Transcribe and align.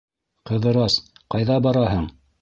—Ҡыҙырас, 0.51 0.95
ҡайҙа 1.37 1.63
бараһың? 1.69 2.13